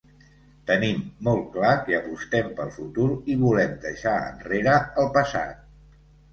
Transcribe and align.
Tenim 0.69 1.03
molt 1.27 1.45
clar 1.57 1.73
que 1.89 1.99
apostem 1.99 2.49
pel 2.61 2.73
futur 2.79 3.07
i 3.35 3.37
volem 3.45 3.79
deixar 3.87 4.17
enrere 4.33 4.83
el 5.05 5.15
passat. 5.21 5.65